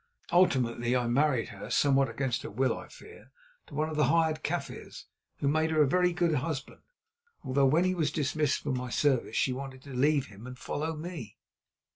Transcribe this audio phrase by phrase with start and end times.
[0.31, 3.31] Ultimately I married her, somewhat against her will, I fear,
[3.67, 5.05] to one of the hired Kaffirs,
[5.37, 6.81] who made her a very good husband,
[7.43, 10.95] although when he was dismissed from my service she wanted to leave him and follow
[10.95, 11.37] me.